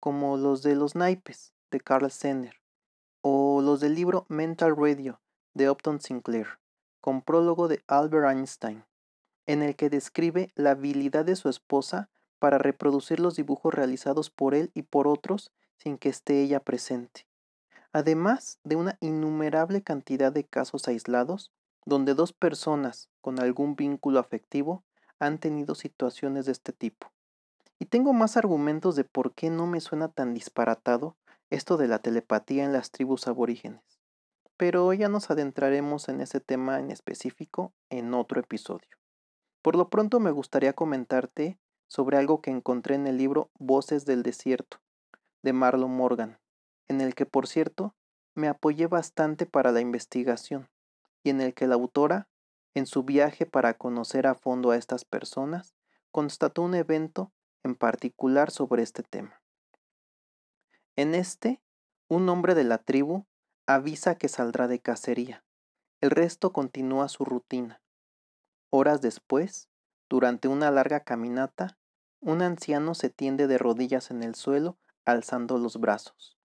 como 0.00 0.36
los 0.36 0.64
de 0.64 0.74
los 0.74 0.96
naipes 0.96 1.52
de 1.70 1.78
Carl 1.78 2.10
Senner, 2.10 2.56
o 3.20 3.60
los 3.62 3.78
del 3.78 3.94
libro 3.94 4.26
Mental 4.28 4.74
Radio 4.76 5.20
de 5.54 5.70
Upton 5.70 6.00
Sinclair, 6.00 6.58
con 7.00 7.22
prólogo 7.22 7.68
de 7.68 7.84
Albert 7.86 8.28
Einstein, 8.28 8.84
en 9.46 9.62
el 9.62 9.76
que 9.76 9.88
describe 9.88 10.50
la 10.56 10.72
habilidad 10.72 11.24
de 11.24 11.36
su 11.36 11.48
esposa 11.48 12.10
para 12.38 12.58
reproducir 12.58 13.20
los 13.20 13.36
dibujos 13.36 13.74
realizados 13.74 14.30
por 14.30 14.54
él 14.54 14.70
y 14.74 14.82
por 14.82 15.08
otros 15.08 15.52
sin 15.76 15.98
que 15.98 16.08
esté 16.08 16.42
ella 16.42 16.60
presente. 16.60 17.26
Además 17.92 18.58
de 18.64 18.76
una 18.76 18.98
innumerable 19.00 19.82
cantidad 19.82 20.32
de 20.32 20.44
casos 20.44 20.88
aislados 20.88 21.52
donde 21.84 22.14
dos 22.14 22.32
personas 22.32 23.08
con 23.20 23.40
algún 23.40 23.76
vínculo 23.76 24.18
afectivo 24.18 24.84
han 25.18 25.38
tenido 25.38 25.74
situaciones 25.74 26.46
de 26.46 26.52
este 26.52 26.72
tipo. 26.72 27.10
Y 27.78 27.86
tengo 27.86 28.12
más 28.12 28.36
argumentos 28.36 28.96
de 28.96 29.04
por 29.04 29.32
qué 29.34 29.50
no 29.50 29.66
me 29.66 29.80
suena 29.80 30.08
tan 30.08 30.34
disparatado 30.34 31.16
esto 31.50 31.76
de 31.76 31.88
la 31.88 32.00
telepatía 32.00 32.64
en 32.64 32.72
las 32.72 32.90
tribus 32.90 33.26
aborígenes. 33.26 34.00
Pero 34.56 34.92
ya 34.92 35.08
nos 35.08 35.30
adentraremos 35.30 36.08
en 36.08 36.20
ese 36.20 36.40
tema 36.40 36.78
en 36.80 36.90
específico 36.90 37.72
en 37.88 38.12
otro 38.12 38.40
episodio. 38.40 38.98
Por 39.62 39.76
lo 39.76 39.88
pronto 39.88 40.20
me 40.20 40.30
gustaría 40.30 40.72
comentarte 40.72 41.58
sobre 41.88 42.16
algo 42.16 42.40
que 42.40 42.50
encontré 42.50 42.94
en 42.94 43.06
el 43.06 43.16
libro 43.16 43.50
Voces 43.58 44.04
del 44.04 44.22
Desierto, 44.22 44.78
de 45.42 45.52
Marlon 45.52 45.90
Morgan, 45.90 46.38
en 46.86 47.00
el 47.00 47.14
que, 47.14 47.26
por 47.26 47.48
cierto, 47.48 47.94
me 48.34 48.48
apoyé 48.48 48.86
bastante 48.86 49.46
para 49.46 49.72
la 49.72 49.80
investigación, 49.80 50.68
y 51.22 51.30
en 51.30 51.40
el 51.40 51.54
que 51.54 51.66
la 51.66 51.74
autora, 51.74 52.28
en 52.74 52.86
su 52.86 53.02
viaje 53.02 53.46
para 53.46 53.74
conocer 53.74 54.26
a 54.26 54.34
fondo 54.34 54.70
a 54.70 54.76
estas 54.76 55.04
personas, 55.04 55.74
constató 56.10 56.62
un 56.62 56.74
evento 56.74 57.32
en 57.64 57.74
particular 57.74 58.50
sobre 58.50 58.82
este 58.82 59.02
tema. 59.02 59.42
En 60.96 61.14
este, 61.14 61.60
un 62.08 62.28
hombre 62.28 62.54
de 62.54 62.64
la 62.64 62.78
tribu 62.78 63.26
avisa 63.66 64.16
que 64.16 64.28
saldrá 64.28 64.68
de 64.68 64.80
cacería. 64.80 65.44
El 66.00 66.10
resto 66.10 66.52
continúa 66.52 67.08
su 67.08 67.24
rutina. 67.24 67.82
Horas 68.70 69.00
después, 69.00 69.67
durante 70.08 70.48
una 70.48 70.70
larga 70.70 71.00
caminata, 71.00 71.76
un 72.20 72.42
anciano 72.42 72.94
se 72.94 73.10
tiende 73.10 73.46
de 73.46 73.58
rodillas 73.58 74.10
en 74.10 74.22
el 74.22 74.34
suelo 74.34 74.78
alzando 75.04 75.58
los 75.58 75.78
brazos. 75.78 76.36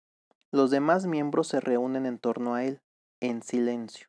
Los 0.52 0.70
demás 0.70 1.06
miembros 1.06 1.48
se 1.48 1.60
reúnen 1.60 2.06
en 2.06 2.20
torno 2.20 2.56
a 2.56 2.64
él, 2.64 2.82
en 3.20 3.42
silencio. 3.42 4.08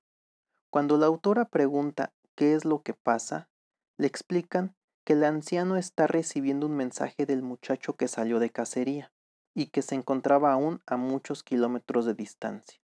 Cuando 0.71 0.99
la 0.99 1.07
autora 1.07 1.47
pregunta 1.47 2.13
qué 2.35 2.55
es 2.55 2.65
lo 2.65 2.83
que 2.83 2.95
pasa, 2.95 3.49
le 3.97 4.07
explican 4.07 4.75
que 5.05 5.13
el 5.13 5.25
anciano 5.25 5.77
está 5.77 6.07
recibiendo 6.07 6.67
un 6.67 6.77
mensaje 6.77 7.27
del 7.27 7.43
muchacho 7.43 7.97
que 7.97 8.09
salió 8.09 8.41
de 8.41 8.51
cacería 8.51 9.13
y 9.55 9.67
que 9.67 9.83
se 9.83 9.95
encontraba 9.95 10.53
aún 10.53 10.83
a 10.87 10.97
muchos 10.97 11.43
kilómetros 11.43 12.07
de 12.07 12.15
distancia. 12.15 12.81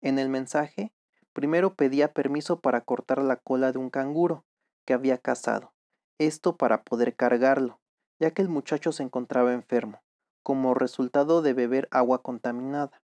En 0.00 0.18
el 0.18 0.28
mensaje, 0.28 0.92
primero 1.32 1.74
pedía 1.74 2.12
permiso 2.12 2.60
para 2.60 2.80
cortar 2.80 3.22
la 3.22 3.36
cola 3.36 3.72
de 3.72 3.78
un 3.78 3.90
canguro 3.90 4.44
que 4.84 4.92
había 4.92 5.18
cazado, 5.18 5.72
esto 6.20 6.56
para 6.56 6.82
poder 6.82 7.16
cargarlo, 7.16 7.80
ya 8.18 8.30
que 8.30 8.42
el 8.42 8.50
muchacho 8.50 8.92
se 8.92 9.02
encontraba 9.02 9.54
enfermo, 9.54 10.02
como 10.42 10.74
resultado 10.74 11.40
de 11.40 11.54
beber 11.54 11.88
agua 11.90 12.22
contaminada. 12.22 13.02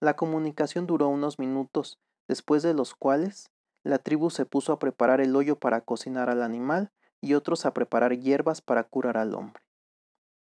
La 0.00 0.16
comunicación 0.16 0.86
duró 0.86 1.08
unos 1.08 1.38
minutos, 1.38 1.98
después 2.28 2.62
de 2.62 2.74
los 2.74 2.94
cuales 2.94 3.50
la 3.84 3.98
tribu 3.98 4.28
se 4.28 4.44
puso 4.44 4.72
a 4.74 4.78
preparar 4.78 5.22
el 5.22 5.34
hoyo 5.34 5.58
para 5.58 5.80
cocinar 5.80 6.28
al 6.28 6.42
animal 6.42 6.92
y 7.22 7.34
otros 7.34 7.64
a 7.64 7.72
preparar 7.72 8.18
hierbas 8.18 8.60
para 8.60 8.84
curar 8.84 9.16
al 9.16 9.34
hombre. 9.34 9.62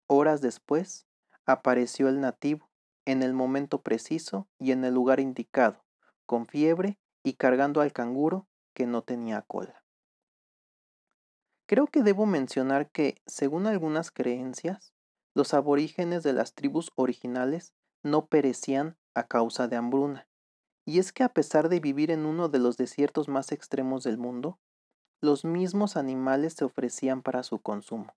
Horas 0.07 0.41
después, 0.41 1.05
apareció 1.45 2.09
el 2.09 2.19
nativo, 2.21 2.69
en 3.05 3.21
el 3.21 3.33
momento 3.33 3.81
preciso 3.81 4.47
y 4.57 4.71
en 4.71 4.83
el 4.83 4.95
lugar 4.95 5.19
indicado, 5.19 5.83
con 6.25 6.47
fiebre 6.47 6.97
y 7.23 7.33
cargando 7.33 7.81
al 7.81 7.93
canguro 7.93 8.47
que 8.73 8.87
no 8.87 9.03
tenía 9.03 9.43
cola. 9.43 9.78
Creo 11.69 11.85
que 11.85 12.01
debo 12.01 12.25
mencionar 12.25 12.89
que, 12.89 13.21
según 13.27 13.67
algunas 13.67 14.09
creencias, 14.09 14.91
los 15.35 15.53
aborígenes 15.53 16.23
de 16.23 16.33
las 16.33 16.55
tribus 16.55 16.91
originales 16.95 17.75
no 18.01 18.25
perecían 18.25 18.97
a 19.13 19.27
causa 19.27 19.67
de 19.67 19.75
hambruna, 19.75 20.27
y 20.83 20.97
es 20.97 21.13
que 21.13 21.21
a 21.21 21.29
pesar 21.29 21.69
de 21.69 21.79
vivir 21.79 22.09
en 22.09 22.25
uno 22.25 22.49
de 22.49 22.57
los 22.57 22.75
desiertos 22.75 23.27
más 23.27 23.51
extremos 23.51 24.03
del 24.03 24.17
mundo, 24.17 24.57
los 25.21 25.45
mismos 25.45 25.95
animales 25.95 26.53
se 26.53 26.65
ofrecían 26.65 27.21
para 27.21 27.43
su 27.43 27.59
consumo, 27.59 28.15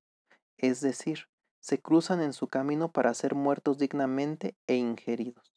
es 0.57 0.81
decir, 0.81 1.29
se 1.61 1.79
cruzan 1.79 2.23
en 2.23 2.33
su 2.33 2.49
camino 2.49 2.91
para 2.91 3.13
ser 3.13 3.35
muertos 3.35 3.77
dignamente 3.77 4.57
e 4.67 4.77
ingeridos. 4.77 5.53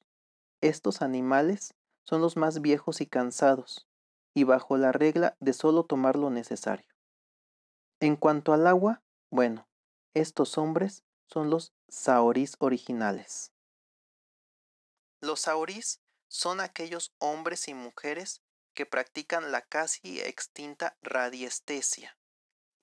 Estos 0.59 1.01
animales 1.01 1.75
son 2.03 2.19
los 2.19 2.35
más 2.35 2.59
viejos 2.59 2.99
y 2.99 3.05
cansados, 3.05 3.87
y 4.33 4.43
bajo 4.43 4.75
la 4.75 4.91
regla 4.91 5.37
de 5.39 5.53
solo 5.53 5.85
tomar 5.85 6.17
lo 6.17 6.29
necesario. 6.29 6.94
En 8.05 8.17
cuanto 8.17 8.53
al 8.53 8.67
agua, 8.67 9.01
bueno, 9.31 9.67
estos 10.13 10.59
hombres 10.59 11.03
son 11.25 11.50
los 11.50 11.74
saorís 11.88 12.55
originales. 12.59 13.51
Los 15.21 15.39
saorís 15.39 16.01
son 16.27 16.59
aquellos 16.59 17.15
hombres 17.17 17.67
y 17.67 17.74
mujeres 17.74 18.43
que 18.75 18.85
practican 18.85 19.51
la 19.51 19.63
casi 19.63 20.21
extinta 20.21 20.95
radiestesia, 21.01 22.15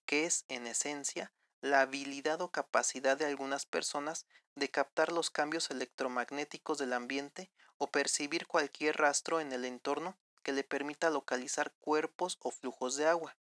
que 0.06 0.24
es 0.26 0.44
en 0.48 0.66
esencia 0.66 1.32
la 1.60 1.82
habilidad 1.82 2.40
o 2.40 2.50
capacidad 2.50 3.16
de 3.16 3.26
algunas 3.26 3.64
personas 3.64 4.26
de 4.56 4.72
captar 4.72 5.12
los 5.12 5.30
cambios 5.30 5.70
electromagnéticos 5.70 6.78
del 6.78 6.94
ambiente 6.94 7.52
o 7.78 7.92
percibir 7.92 8.48
cualquier 8.48 8.96
rastro 8.96 9.38
en 9.38 9.52
el 9.52 9.66
entorno 9.66 10.18
que 10.42 10.50
le 10.50 10.64
permita 10.64 11.10
localizar 11.10 11.72
cuerpos 11.78 12.38
o 12.40 12.50
flujos 12.50 12.96
de 12.96 13.06
agua 13.06 13.36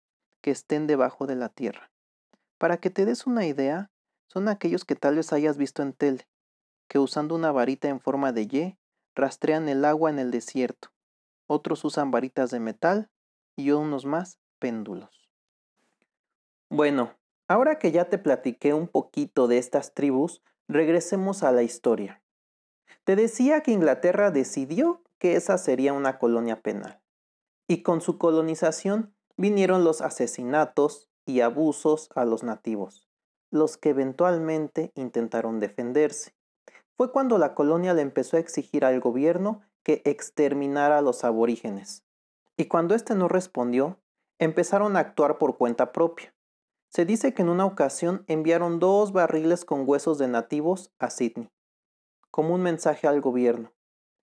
que 0.47 0.51
estén 0.51 0.87
debajo 0.87 1.27
de 1.27 1.35
la 1.35 1.49
tierra. 1.49 1.91
Para 2.57 2.77
que 2.77 2.89
te 2.89 3.03
des 3.03 3.27
una 3.27 3.45
idea, 3.45 3.91
son 4.27 4.47
aquellos 4.47 4.85
que 4.85 4.95
tal 4.95 5.17
vez 5.17 5.33
hayas 5.33 5.57
visto 5.57 5.81
en 5.81 5.91
tele, 5.91 6.25
que 6.87 6.99
usando 6.99 7.35
una 7.35 7.51
varita 7.51 7.89
en 7.89 7.99
forma 7.99 8.31
de 8.31 8.43
Y 8.43 8.77
rastrean 9.13 9.67
el 9.67 9.83
agua 9.83 10.09
en 10.09 10.19
el 10.19 10.31
desierto. 10.31 10.93
Otros 11.47 11.83
usan 11.83 12.11
varitas 12.11 12.49
de 12.49 12.61
metal 12.61 13.09
y 13.57 13.71
unos 13.71 14.05
más 14.05 14.39
péndulos. 14.57 15.29
Bueno, 16.69 17.17
ahora 17.49 17.77
que 17.77 17.91
ya 17.91 18.05
te 18.05 18.17
platiqué 18.17 18.73
un 18.73 18.87
poquito 18.87 19.49
de 19.49 19.57
estas 19.57 19.93
tribus, 19.93 20.41
regresemos 20.69 21.43
a 21.43 21.51
la 21.51 21.63
historia. 21.63 22.23
Te 23.03 23.17
decía 23.17 23.63
que 23.63 23.71
Inglaterra 23.71 24.31
decidió 24.31 25.03
que 25.19 25.35
esa 25.35 25.57
sería 25.57 25.91
una 25.91 26.19
colonia 26.19 26.61
penal. 26.61 27.01
Y 27.67 27.83
con 27.83 27.99
su 27.99 28.17
colonización 28.17 29.13
vinieron 29.37 29.83
los 29.83 30.01
asesinatos 30.01 31.09
y 31.25 31.41
abusos 31.41 32.09
a 32.15 32.25
los 32.25 32.43
nativos, 32.43 33.07
los 33.51 33.77
que 33.77 33.89
eventualmente 33.89 34.91
intentaron 34.95 35.59
defenderse 35.59 36.37
fue 36.97 37.11
cuando 37.11 37.37
la 37.37 37.53
colonia 37.53 37.93
le 37.93 38.01
empezó 38.01 38.37
a 38.37 38.39
exigir 38.39 38.83
al 38.83 38.99
gobierno 38.99 39.61
que 39.83 40.01
exterminara 40.03 40.97
a 40.97 41.01
los 41.01 41.23
aborígenes. 41.23 42.03
Y 42.57 42.65
cuando 42.65 42.95
éste 42.95 43.13
no 43.13 43.27
respondió, 43.27 43.99
empezaron 44.39 44.97
a 44.97 45.01
actuar 45.01 45.37
por 45.37 45.57
cuenta 45.57 45.91
propia. 45.91 46.33
Se 46.89 47.05
dice 47.05 47.35
que 47.35 47.43
en 47.43 47.49
una 47.49 47.65
ocasión 47.65 48.23
enviaron 48.27 48.79
dos 48.79 49.11
barriles 49.11 49.63
con 49.63 49.87
huesos 49.87 50.17
de 50.17 50.27
nativos 50.27 50.91
a 50.97 51.11
Sydney, 51.11 51.51
como 52.31 52.55
un 52.55 52.63
mensaje 52.63 53.07
al 53.07 53.21
gobierno. 53.21 53.71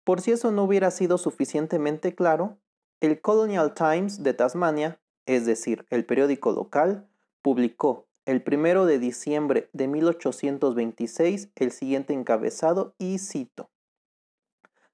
Por 0.05 0.21
si 0.21 0.31
eso 0.31 0.51
no 0.51 0.63
hubiera 0.63 0.91
sido 0.91 1.17
suficientemente 1.17 2.15
claro, 2.15 2.57
el 3.01 3.19
Colonial 3.19 3.73
Times 3.73 4.23
de 4.23 4.33
Tasmania, 4.33 5.00
es 5.25 5.45
decir, 5.45 5.85
el 5.89 6.05
periódico 6.05 6.51
local, 6.51 7.07
publicó 7.41 8.07
el 8.25 8.43
primero 8.43 8.85
de 8.85 8.99
diciembre 8.99 9.69
de 9.73 9.87
1826 9.87 11.49
el 11.55 11.71
siguiente 11.71 12.13
encabezado 12.13 12.95
y 12.97 13.17
cito. 13.19 13.69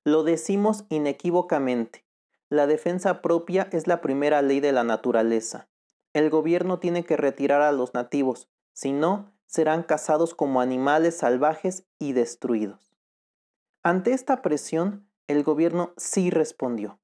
Lo 0.03 0.23
decimos 0.23 0.85
inequívocamente. 0.89 2.05
La 2.49 2.65
defensa 2.65 3.21
propia 3.21 3.67
es 3.73 3.87
la 3.87 3.99
primera 3.99 4.41
ley 4.41 4.61
de 4.61 4.71
la 4.71 4.85
naturaleza. 4.85 5.67
El 6.13 6.29
gobierno 6.29 6.79
tiene 6.79 7.03
que 7.03 7.17
retirar 7.17 7.61
a 7.61 7.73
los 7.73 7.93
nativos, 7.93 8.49
si 8.71 8.93
no, 8.93 9.33
serán 9.45 9.83
cazados 9.83 10.33
como 10.33 10.61
animales 10.61 11.17
salvajes 11.17 11.85
y 11.99 12.13
destruidos. 12.13 12.95
Ante 13.83 14.13
esta 14.13 14.41
presión, 14.41 15.09
el 15.27 15.43
gobierno 15.43 15.93
sí 15.97 16.29
respondió, 16.29 16.99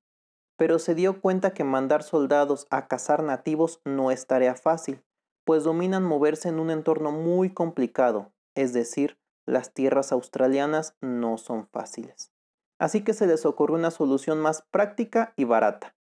pero 0.64 0.80
se 0.80 0.96
dio 0.96 1.20
cuenta 1.20 1.54
que 1.54 1.66
mandar 1.66 2.04
soldados 2.04 2.68
a 2.70 2.88
cazar 2.88 3.22
nativos 3.22 3.82
no 3.84 4.12
es 4.12 4.28
tarea 4.28 4.56
fácil, 4.56 5.04
pues 5.44 5.66
dominan 5.66 6.06
moverse 6.06 6.48
en 6.48 6.58
un 6.58 6.70
entorno 6.70 7.12
muy 7.12 7.54
complicado, 7.54 8.32
es 8.56 8.72
decir, 8.72 9.20
las 9.46 9.74
tierras 9.74 10.14
australianas 10.14 10.96
no 11.02 11.38
son 11.38 11.68
fáciles. 11.68 12.32
Así 12.80 13.04
que 13.04 13.12
se 13.12 13.28
les 13.28 13.46
ocurrió 13.46 13.76
una 13.76 13.92
solución 13.92 14.40
más 14.40 14.62
práctica 14.72 15.34
y 15.36 15.44
barata, 15.44 15.98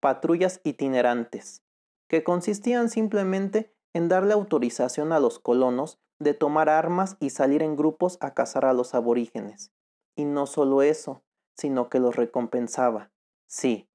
patrullas 0.00 0.60
itinerantes, 0.64 1.62
que 2.08 2.24
consistían 2.24 2.88
simplemente 2.88 3.72
en 3.94 4.08
darle 4.08 4.32
autorización 4.32 5.12
a 5.12 5.20
los 5.20 5.38
colonos 5.38 6.00
de 6.18 6.34
tomar 6.34 6.68
armas 6.68 7.16
y 7.20 7.30
salir 7.30 7.62
en 7.62 7.76
grupos 7.76 8.18
a 8.20 8.34
cazar 8.34 8.64
a 8.64 8.72
los 8.72 8.96
aborígenes. 8.96 9.70
Y 10.16 10.24
no 10.24 10.46
solo 10.48 10.82
eso, 10.82 11.22
sino 11.56 11.88
que 11.88 12.00
los 12.00 12.16
recompensaba. 12.16 13.12
Sí, 13.46 13.86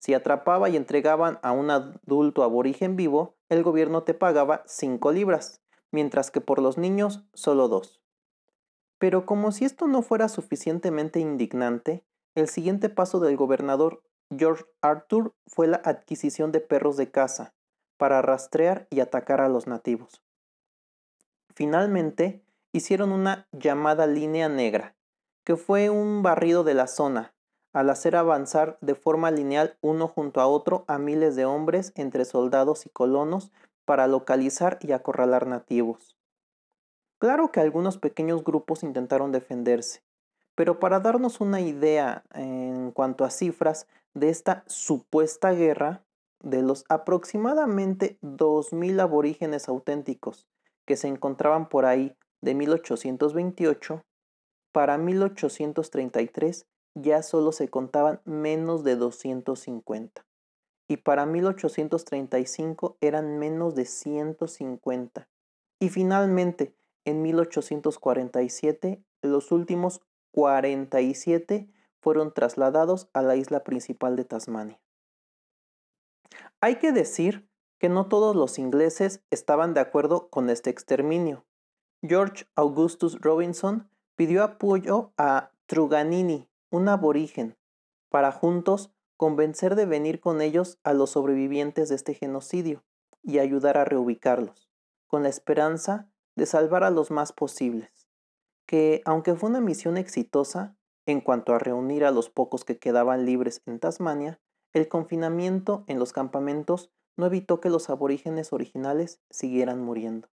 si 0.00 0.14
atrapaba 0.14 0.68
y 0.70 0.76
entregaban 0.76 1.38
a 1.42 1.52
un 1.52 1.70
adulto 1.70 2.42
aborigen 2.42 2.96
vivo, 2.96 3.36
el 3.50 3.62
gobierno 3.62 4.02
te 4.02 4.14
pagaba 4.14 4.62
5 4.66 5.12
libras, 5.12 5.60
mientras 5.92 6.30
que 6.30 6.40
por 6.40 6.60
los 6.60 6.78
niños 6.78 7.22
solo 7.34 7.68
2. 7.68 8.00
Pero 8.98 9.26
como 9.26 9.52
si 9.52 9.66
esto 9.66 9.86
no 9.86 10.02
fuera 10.02 10.28
suficientemente 10.28 11.20
indignante, 11.20 12.02
el 12.34 12.48
siguiente 12.48 12.88
paso 12.88 13.20
del 13.20 13.36
gobernador 13.36 14.02
George 14.36 14.64
Arthur 14.80 15.34
fue 15.46 15.66
la 15.66 15.82
adquisición 15.84 16.50
de 16.50 16.60
perros 16.60 16.96
de 16.96 17.10
caza, 17.10 17.52
para 17.98 18.22
rastrear 18.22 18.86
y 18.88 19.00
atacar 19.00 19.42
a 19.42 19.50
los 19.50 19.66
nativos. 19.66 20.22
Finalmente, 21.54 22.42
hicieron 22.72 23.12
una 23.12 23.48
llamada 23.52 24.06
línea 24.06 24.48
negra, 24.48 24.94
que 25.44 25.56
fue 25.56 25.90
un 25.90 26.22
barrido 26.22 26.64
de 26.64 26.72
la 26.72 26.86
zona, 26.86 27.34
al 27.72 27.90
hacer 27.90 28.16
avanzar 28.16 28.78
de 28.80 28.94
forma 28.94 29.30
lineal 29.30 29.76
uno 29.80 30.08
junto 30.08 30.40
a 30.40 30.46
otro 30.46 30.84
a 30.88 30.98
miles 30.98 31.36
de 31.36 31.44
hombres 31.44 31.92
entre 31.94 32.24
soldados 32.24 32.86
y 32.86 32.88
colonos 32.88 33.52
para 33.84 34.06
localizar 34.06 34.78
y 34.82 34.92
acorralar 34.92 35.46
nativos. 35.46 36.16
Claro 37.18 37.52
que 37.52 37.60
algunos 37.60 37.98
pequeños 37.98 38.44
grupos 38.44 38.82
intentaron 38.82 39.30
defenderse, 39.30 40.02
pero 40.54 40.80
para 40.80 41.00
darnos 41.00 41.40
una 41.40 41.60
idea 41.60 42.24
en 42.32 42.92
cuanto 42.92 43.24
a 43.24 43.30
cifras 43.30 43.86
de 44.14 44.30
esta 44.30 44.64
supuesta 44.66 45.52
guerra, 45.52 46.02
de 46.42 46.62
los 46.62 46.84
aproximadamente 46.88 48.18
2.000 48.22 49.00
aborígenes 49.00 49.68
auténticos 49.68 50.46
que 50.86 50.96
se 50.96 51.08
encontraban 51.08 51.68
por 51.68 51.84
ahí 51.84 52.16
de 52.40 52.54
1828, 52.54 54.02
para 54.72 54.96
1833 54.98 56.66
ya 57.02 57.22
solo 57.22 57.52
se 57.52 57.68
contaban 57.68 58.20
menos 58.24 58.84
de 58.84 58.96
250 58.96 60.26
y 60.88 60.96
para 60.98 61.24
1835 61.26 62.96
eran 63.00 63.38
menos 63.38 63.74
de 63.74 63.84
150 63.84 65.28
y 65.78 65.88
finalmente 65.88 66.74
en 67.04 67.22
1847 67.22 69.02
los 69.22 69.52
últimos 69.52 70.00
47 70.32 71.70
fueron 72.00 72.32
trasladados 72.32 73.08
a 73.12 73.22
la 73.22 73.36
isla 73.36 73.62
principal 73.62 74.16
de 74.16 74.24
Tasmania. 74.24 74.80
Hay 76.60 76.76
que 76.76 76.92
decir 76.92 77.48
que 77.78 77.88
no 77.88 78.08
todos 78.08 78.36
los 78.36 78.58
ingleses 78.58 79.22
estaban 79.30 79.74
de 79.74 79.80
acuerdo 79.80 80.28
con 80.28 80.50
este 80.50 80.70
exterminio. 80.70 81.46
George 82.02 82.46
Augustus 82.54 83.18
Robinson 83.20 83.88
pidió 84.16 84.42
apoyo 84.42 85.12
a 85.16 85.52
Truganini, 85.66 86.49
un 86.70 86.88
aborigen, 86.88 87.56
para 88.08 88.32
juntos 88.32 88.92
convencer 89.16 89.74
de 89.74 89.86
venir 89.86 90.20
con 90.20 90.40
ellos 90.40 90.78
a 90.82 90.94
los 90.94 91.10
sobrevivientes 91.10 91.88
de 91.88 91.96
este 91.96 92.14
genocidio 92.14 92.84
y 93.22 93.38
ayudar 93.38 93.76
a 93.76 93.84
reubicarlos, 93.84 94.70
con 95.06 95.22
la 95.22 95.28
esperanza 95.28 96.10
de 96.36 96.46
salvar 96.46 96.84
a 96.84 96.90
los 96.90 97.10
más 97.10 97.32
posibles. 97.32 98.08
Que, 98.66 99.02
aunque 99.04 99.34
fue 99.34 99.50
una 99.50 99.60
misión 99.60 99.96
exitosa, 99.96 100.76
en 101.06 101.20
cuanto 101.20 101.54
a 101.54 101.58
reunir 101.58 102.04
a 102.04 102.10
los 102.12 102.30
pocos 102.30 102.64
que 102.64 102.78
quedaban 102.78 103.26
libres 103.26 103.62
en 103.66 103.80
Tasmania, 103.80 104.40
el 104.72 104.88
confinamiento 104.88 105.84
en 105.88 105.98
los 105.98 106.12
campamentos 106.12 106.90
no 107.16 107.26
evitó 107.26 107.60
que 107.60 107.70
los 107.70 107.90
aborígenes 107.90 108.52
originales 108.52 109.20
siguieran 109.28 109.80
muriendo. 109.80 110.28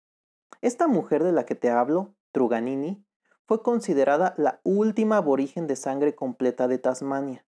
Esta 0.61 0.87
mujer 0.87 1.23
de 1.23 1.31
la 1.31 1.45
que 1.45 1.55
te 1.55 1.69
hablo, 1.69 2.15
Truganini, 2.31 3.03
fue 3.47 3.63
considerada 3.63 4.33
la 4.37 4.59
última 4.63 5.17
aborigen 5.17 5.67
de 5.67 5.77
sangre 5.77 6.15
completa 6.15 6.67
de 6.67 6.79
Tasmania. 6.79 7.45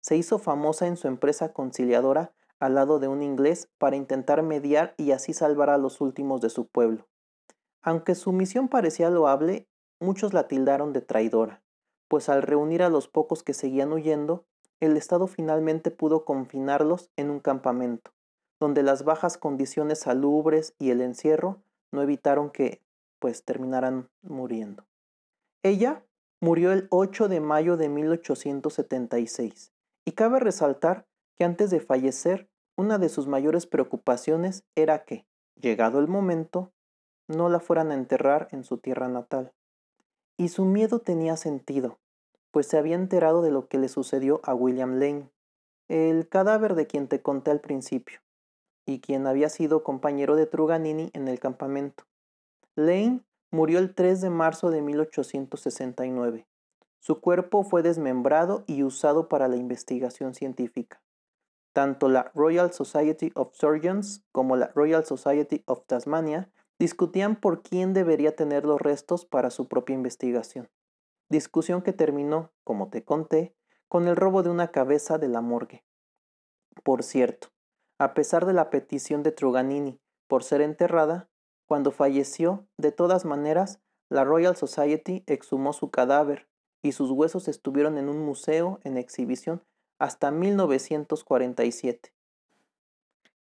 Se 0.00 0.16
hizo 0.16 0.38
famosa 0.38 0.86
en 0.86 0.96
su 0.96 1.08
empresa 1.08 1.52
conciliadora 1.52 2.32
al 2.58 2.74
lado 2.74 2.98
de 2.98 3.08
un 3.08 3.22
inglés 3.22 3.68
para 3.76 3.96
intentar 3.96 4.42
mediar 4.42 4.94
y 4.96 5.10
así 5.10 5.34
salvar 5.34 5.68
a 5.68 5.76
los 5.76 6.00
últimos 6.00 6.40
de 6.40 6.48
su 6.48 6.68
pueblo. 6.68 7.06
Aunque 7.82 8.14
su 8.14 8.32
misión 8.32 8.68
parecía 8.68 9.10
loable, 9.10 9.68
muchos 10.00 10.32
la 10.32 10.48
tildaron 10.48 10.94
de 10.94 11.02
traidora, 11.02 11.62
pues 12.08 12.30
al 12.30 12.42
reunir 12.42 12.82
a 12.82 12.88
los 12.88 13.08
pocos 13.08 13.42
que 13.42 13.52
seguían 13.52 13.92
huyendo, 13.92 14.46
el 14.80 14.96
Estado 14.96 15.26
finalmente 15.26 15.90
pudo 15.90 16.24
confinarlos 16.24 17.10
en 17.16 17.28
un 17.28 17.40
campamento, 17.40 18.12
donde 18.58 18.82
las 18.82 19.04
bajas 19.04 19.36
condiciones 19.36 20.00
salubres 20.00 20.74
y 20.78 20.90
el 20.90 21.02
encierro 21.02 21.62
no 21.90 22.00
evitaron 22.00 22.50
que, 22.50 22.80
pues, 23.18 23.44
terminaran 23.44 24.08
muriendo. 24.22 24.84
Ella 25.64 26.04
murió 26.40 26.72
el 26.72 26.88
8 26.90 27.28
de 27.28 27.40
mayo 27.40 27.76
de 27.76 27.88
1876, 27.88 29.72
y 30.04 30.12
cabe 30.12 30.40
resaltar 30.40 31.06
que 31.36 31.44
antes 31.44 31.70
de 31.70 31.78
fallecer, 31.78 32.48
una 32.76 32.98
de 32.98 33.08
sus 33.08 33.28
mayores 33.28 33.66
preocupaciones 33.66 34.64
era 34.74 35.04
que, 35.04 35.24
llegado 35.54 36.00
el 36.00 36.08
momento, 36.08 36.72
no 37.28 37.48
la 37.48 37.60
fueran 37.60 37.92
a 37.92 37.94
enterrar 37.94 38.48
en 38.50 38.64
su 38.64 38.78
tierra 38.78 39.08
natal. 39.08 39.52
Y 40.36 40.48
su 40.48 40.64
miedo 40.64 40.98
tenía 40.98 41.36
sentido, 41.36 42.00
pues 42.50 42.66
se 42.66 42.76
había 42.76 42.96
enterado 42.96 43.42
de 43.42 43.52
lo 43.52 43.68
que 43.68 43.78
le 43.78 43.88
sucedió 43.88 44.40
a 44.42 44.54
William 44.54 44.98
Lane, 44.98 45.30
el 45.88 46.28
cadáver 46.28 46.74
de 46.74 46.88
quien 46.88 47.06
te 47.06 47.22
conté 47.22 47.52
al 47.52 47.60
principio, 47.60 48.20
y 48.84 49.00
quien 49.00 49.28
había 49.28 49.48
sido 49.48 49.84
compañero 49.84 50.34
de 50.34 50.46
Truganini 50.46 51.10
en 51.12 51.28
el 51.28 51.38
campamento. 51.38 52.04
Lane 52.74 53.20
murió 53.52 53.78
el 53.78 53.94
3 53.94 54.20
de 54.20 54.30
marzo 54.30 54.70
de 54.70 54.82
1869. 54.82 56.48
Su 56.98 57.20
cuerpo 57.20 57.62
fue 57.62 57.82
desmembrado 57.82 58.64
y 58.66 58.82
usado 58.82 59.28
para 59.28 59.46
la 59.46 59.56
investigación 59.56 60.34
científica. 60.34 61.00
Tanto 61.72 62.08
la 62.08 62.32
Royal 62.34 62.72
Society 62.72 63.30
of 63.36 63.54
Surgeons 63.54 64.24
como 64.32 64.56
la 64.56 64.72
Royal 64.74 65.04
Society 65.04 65.62
of 65.66 65.84
Tasmania 65.86 66.50
discutían 66.80 67.36
por 67.36 67.62
quién 67.62 67.92
debería 67.92 68.34
tener 68.34 68.64
los 68.64 68.80
restos 68.80 69.24
para 69.24 69.50
su 69.50 69.68
propia 69.68 69.94
investigación 69.94 70.68
discusión 71.32 71.82
que 71.82 71.92
terminó, 71.92 72.52
como 72.62 72.90
te 72.90 73.04
conté, 73.04 73.56
con 73.88 74.06
el 74.06 74.14
robo 74.14 74.44
de 74.44 74.50
una 74.50 74.70
cabeza 74.70 75.18
de 75.18 75.26
la 75.26 75.40
morgue. 75.40 75.84
Por 76.84 77.02
cierto, 77.02 77.48
a 77.98 78.14
pesar 78.14 78.46
de 78.46 78.52
la 78.52 78.70
petición 78.70 79.24
de 79.24 79.32
Truganini 79.32 79.98
por 80.28 80.44
ser 80.44 80.60
enterrada, 80.60 81.28
cuando 81.72 81.90
falleció, 81.90 82.68
de 82.76 82.92
todas 82.92 83.24
maneras, 83.24 83.80
la 84.10 84.24
Royal 84.24 84.54
Society 84.56 85.24
exhumó 85.26 85.72
su 85.72 85.90
cadáver 85.90 86.46
y 86.82 86.92
sus 86.92 87.10
huesos 87.10 87.48
estuvieron 87.48 87.96
en 87.96 88.10
un 88.10 88.18
museo 88.18 88.78
en 88.84 88.98
exhibición 88.98 89.62
hasta 89.98 90.30
1947. 90.30 92.12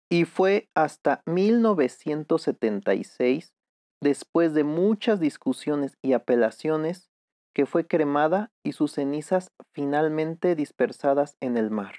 Y 0.10 0.26
fue 0.26 0.72
hasta 0.74 1.22
1976, 1.28 3.54
después 4.02 4.56
de 4.56 4.64
muchas 4.64 5.20
discusiones 5.20 5.96
y 6.02 6.14
apelaciones, 6.14 7.12
que 7.54 7.68
fue 7.68 7.86
cremada 7.86 8.52
y 8.64 8.72
sus 8.72 8.94
cenizas 8.94 9.52
finalmente 9.72 10.56
dispersadas 10.56 11.38
en 11.42 11.58
el 11.58 11.70
mar. 11.70 11.94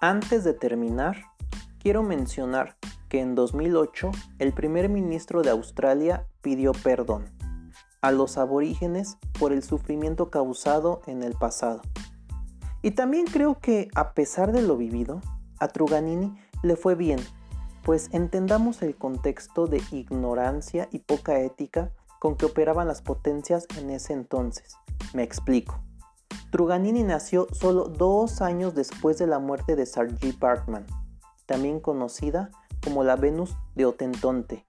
Antes 0.00 0.44
de 0.44 0.54
terminar, 0.54 1.16
quiero 1.80 2.02
mencionar 2.02 2.76
que 3.08 3.20
en 3.20 3.34
2008 3.34 4.12
el 4.38 4.52
primer 4.52 4.88
ministro 4.88 5.42
de 5.42 5.50
Australia 5.50 6.26
pidió 6.40 6.72
perdón 6.72 7.24
a 8.00 8.12
los 8.12 8.38
aborígenes 8.38 9.18
por 9.38 9.52
el 9.52 9.62
sufrimiento 9.62 10.30
causado 10.30 11.02
en 11.06 11.22
el 11.22 11.32
pasado 11.32 11.82
y 12.80 12.92
también 12.92 13.26
creo 13.26 13.58
que 13.58 13.88
a 13.94 14.12
pesar 14.12 14.52
de 14.52 14.62
lo 14.62 14.76
vivido, 14.76 15.20
a 15.58 15.68
Truganini 15.68 16.36
le 16.62 16.76
fue 16.76 16.94
bien, 16.94 17.18
pues 17.82 18.08
entendamos 18.12 18.82
el 18.82 18.94
contexto 18.94 19.66
de 19.66 19.82
ignorancia 19.90 20.88
y 20.92 21.00
poca 21.00 21.40
ética 21.40 21.90
con 22.20 22.36
que 22.36 22.46
operaban 22.46 22.86
las 22.86 23.02
potencias 23.02 23.66
en 23.76 23.90
ese 23.90 24.12
entonces. 24.12 24.76
Me 25.12 25.22
explico. 25.22 25.80
Truganini 26.50 27.02
nació 27.02 27.46
solo 27.52 27.84
dos 27.84 28.40
años 28.40 28.74
después 28.74 29.18
de 29.18 29.26
la 29.26 29.38
muerte 29.38 29.76
de 29.76 29.84
Sir 29.84 30.14
G. 30.18 30.38
Parkman, 30.38 30.86
también 31.44 31.78
conocida 31.78 32.50
como 32.82 33.04
la 33.04 33.16
Venus 33.16 33.54
de 33.74 33.84
Otentonte. 33.84 34.64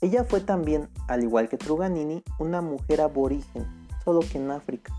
Ella 0.00 0.22
fue 0.22 0.40
también, 0.40 0.90
al 1.08 1.24
igual 1.24 1.48
que 1.48 1.56
Truganini, 1.56 2.22
una 2.38 2.60
mujer 2.60 3.00
aborigen, 3.00 3.66
solo 4.04 4.20
que 4.20 4.38
en 4.38 4.52
África. 4.52 4.94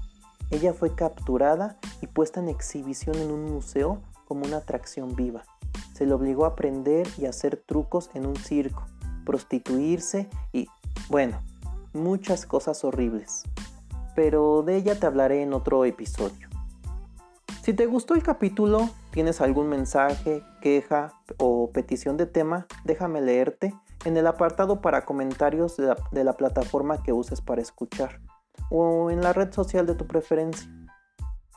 Ella 0.52 0.74
fue 0.74 0.94
capturada 0.94 1.78
y 2.02 2.08
puesta 2.08 2.42
en 2.42 2.50
exhibición 2.50 3.16
en 3.16 3.32
un 3.32 3.46
museo 3.54 4.02
como 4.28 4.46
una 4.46 4.58
atracción 4.58 5.16
viva. 5.16 5.44
Se 5.94 6.06
le 6.06 6.14
obligó 6.14 6.44
a 6.44 6.50
aprender 6.50 7.08
y 7.18 7.28
hacer 7.28 7.64
trucos 7.66 8.10
en 8.14 8.26
un 8.26 8.36
circo, 8.36 8.86
prostituirse 9.26 10.30
y, 10.52 10.68
bueno, 11.10 11.40
muchas 11.94 12.46
cosas 12.46 12.84
horribles. 12.84 13.44
Pero 14.16 14.64
de 14.64 14.78
ella 14.78 15.00
te 15.00 15.06
hablaré 15.06 15.42
en 15.44 15.54
otro 15.54 15.86
episodio. 15.86 16.50
Si 17.62 17.74
te 17.74 17.88
gustó 17.88 18.14
el 18.14 18.24
capítulo, 18.24 18.90
tienes 19.12 19.42
algún 19.42 19.68
mensaje, 19.70 20.44
queja 20.62 21.14
o 21.38 21.72
petición 21.72 22.16
de 22.16 22.28
tema, 22.28 22.68
déjame 22.84 23.22
leerte 23.22 23.74
en 24.06 24.18
el 24.18 24.28
apartado 24.28 24.82
para 24.82 25.04
comentarios 25.04 25.76
de 25.76 26.24
la, 26.24 26.34
plataforma 26.34 27.02
que 27.02 27.12
uses 27.12 27.42
para 27.42 27.62
escuchar 27.62 28.22
o 28.70 29.10
en 29.10 29.22
la 29.22 29.34
red 29.34 29.52
social 29.52 29.86
de 29.86 29.96
tu 29.96 30.06
preferencia. 30.06 30.70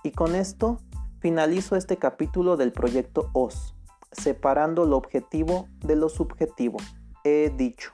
Y 0.03 0.13
con 0.13 0.35
esto 0.35 0.81
finalizo 1.21 1.77
este 1.77 1.99
capítulo 1.99 2.57
del 2.57 2.73
proyecto 2.73 3.31
OS, 3.35 3.75
separando 4.13 4.87
lo 4.87 4.97
objetivo 4.97 5.69
de 5.81 5.97
lo 5.97 6.09
subjetivo. 6.09 6.79
He 7.25 7.53
dicho. 7.55 7.93